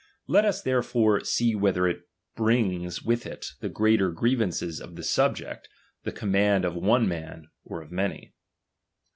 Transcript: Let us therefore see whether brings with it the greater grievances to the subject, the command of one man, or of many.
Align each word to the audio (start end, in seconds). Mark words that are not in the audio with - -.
Let 0.25 0.45
us 0.45 0.63
therefore 0.63 1.23
see 1.25 1.53
whether 1.53 1.99
brings 2.35 3.03
with 3.03 3.27
it 3.27 3.51
the 3.59 3.69
greater 3.69 4.09
grievances 4.09 4.79
to 4.79 4.87
the 4.87 5.03
subject, 5.03 5.69
the 6.05 6.11
command 6.11 6.65
of 6.65 6.73
one 6.73 7.07
man, 7.07 7.51
or 7.63 7.83
of 7.83 7.91
many. 7.91 8.33